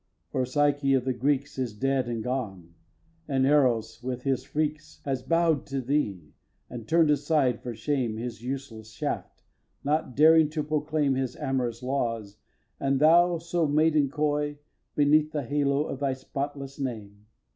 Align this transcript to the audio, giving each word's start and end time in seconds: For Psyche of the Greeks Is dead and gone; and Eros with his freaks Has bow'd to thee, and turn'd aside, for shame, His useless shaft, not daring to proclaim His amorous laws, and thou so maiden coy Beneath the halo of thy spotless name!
For 0.31 0.47
Psyche 0.47 0.95
of 0.95 1.05
the 1.05 1.13
Greeks 1.13 1.59
Is 1.59 1.75
dead 1.77 2.07
and 2.07 2.23
gone; 2.23 2.73
and 3.27 3.45
Eros 3.45 4.01
with 4.01 4.23
his 4.23 4.43
freaks 4.43 4.99
Has 5.05 5.21
bow'd 5.21 5.67
to 5.67 5.79
thee, 5.79 6.33
and 6.71 6.87
turn'd 6.87 7.11
aside, 7.11 7.61
for 7.61 7.75
shame, 7.75 8.17
His 8.17 8.41
useless 8.41 8.89
shaft, 8.93 9.43
not 9.83 10.15
daring 10.15 10.49
to 10.49 10.63
proclaim 10.63 11.13
His 11.13 11.35
amorous 11.35 11.83
laws, 11.83 12.37
and 12.79 12.99
thou 12.99 13.37
so 13.37 13.67
maiden 13.67 14.09
coy 14.09 14.57
Beneath 14.95 15.31
the 15.33 15.43
halo 15.43 15.83
of 15.85 15.99
thy 15.99 16.13
spotless 16.13 16.79
name! 16.79 17.27